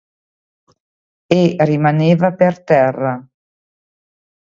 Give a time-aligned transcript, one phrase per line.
[1.39, 3.13] E rimaneva per terra.